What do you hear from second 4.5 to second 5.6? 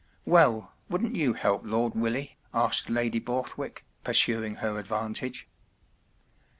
her advan¬ tage.